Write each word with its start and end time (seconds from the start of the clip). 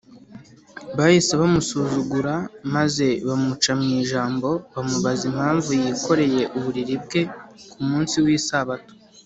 Bahise 0.97 1.33
bamusuzugura 1.41 2.33
maze 2.75 3.07
bamuca 3.27 3.71
mu 3.81 3.89
ijambo, 4.01 4.49
bamubaza 4.73 5.23
impamvu 5.31 5.69
yikoreye 5.81 6.41
uburiri 6.57 6.95
bwe 7.03 7.21
ku 7.71 7.79
munsi 7.89 8.15
w’Isabato 8.25 8.93